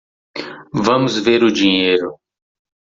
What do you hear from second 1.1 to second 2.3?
ver o dinheiro.